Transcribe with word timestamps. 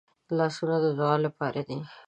لاسونه 0.37 0.75
د 0.83 0.85
دعا 0.99 1.15
لپاره 1.25 1.61
دي 1.67 1.79